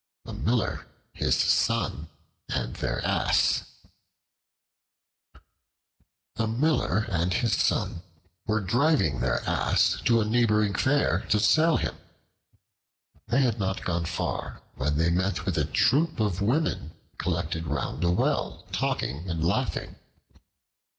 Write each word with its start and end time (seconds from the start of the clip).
The 0.25 0.33
Miller, 0.33 0.87
His 1.13 1.37
Son, 1.37 2.07
and 2.49 2.73
Their 2.77 3.05
Ass 3.05 3.65
A 6.37 6.47
MILLER 6.47 7.05
and 7.11 7.31
his 7.31 7.53
son 7.53 8.01
were 8.47 8.61
driving 8.61 9.19
their 9.19 9.47
Ass 9.47 10.01
to 10.05 10.19
a 10.19 10.25
neighboring 10.25 10.73
fair 10.73 11.19
to 11.29 11.39
sell 11.39 11.77
him. 11.77 11.95
They 13.27 13.41
had 13.43 13.59
not 13.59 13.85
gone 13.85 14.05
far 14.05 14.63
when 14.73 14.97
they 14.97 15.11
met 15.11 15.45
with 15.45 15.55
a 15.55 15.65
troop 15.65 16.19
of 16.19 16.41
women 16.41 16.95
collected 17.19 17.67
round 17.67 18.03
a 18.03 18.09
well, 18.09 18.65
talking 18.71 19.29
and 19.29 19.45
laughing. 19.45 19.97